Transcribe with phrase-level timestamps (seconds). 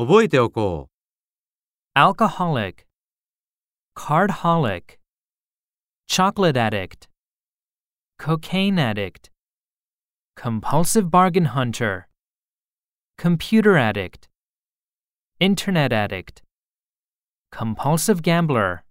[0.00, 1.98] 覚えておこう。
[1.98, 2.86] alcoholic,
[3.94, 4.96] cardholic,
[6.08, 7.06] chocolate addict,
[8.18, 9.30] cocaine addict,
[10.36, 12.08] compulsive bargain hunter,
[13.18, 14.26] computer addict,
[15.38, 16.40] internet addict,
[17.52, 18.84] compulsive gambler.